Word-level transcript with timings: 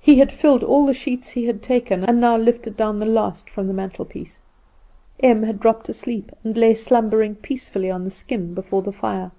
He 0.00 0.18
had 0.18 0.32
filled 0.32 0.64
all 0.64 0.86
the 0.86 0.92
sheets 0.92 1.30
he 1.30 1.44
had 1.44 1.62
taken, 1.62 2.02
and 2.02 2.20
now 2.20 2.36
lifted 2.36 2.76
down 2.76 2.98
the 2.98 3.06
last 3.06 3.48
from 3.48 3.68
the 3.68 3.72
mantelpiece. 3.72 4.42
Em 5.20 5.44
had 5.44 5.60
dropped 5.60 5.88
asleep, 5.88 6.32
and 6.42 6.56
lay 6.56 6.74
slumbering 6.74 7.36
peacefully 7.36 7.88
on 7.88 8.02
the 8.02 8.10
skin 8.10 8.54
before 8.54 8.82
the 8.82 8.90
fire. 8.90 9.30